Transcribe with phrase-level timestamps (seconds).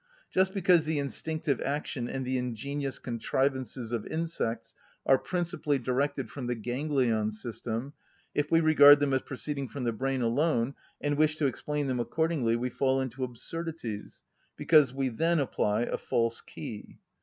[0.31, 4.73] Just because the instinctive action and the ingenious contrivances of insects
[5.05, 7.93] are principally directed from the ganglion system,
[8.33, 11.99] if we regard them as proceeding from the brain alone, and wish to explain them
[11.99, 14.23] accordingly, we fall into absurdities,
[14.57, 16.97] because we then apply a false key.